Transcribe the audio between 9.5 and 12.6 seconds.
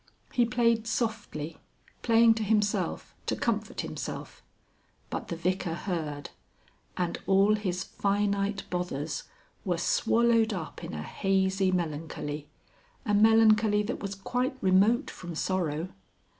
were swallowed up in a hazy melancholy,